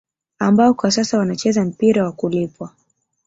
Ambao 0.39 0.73
kwa 0.73 0.91
sasa 0.91 1.17
wanacheza 1.19 1.65
mpira 1.65 2.03
wa 2.05 2.11
kulipwa 2.11 2.71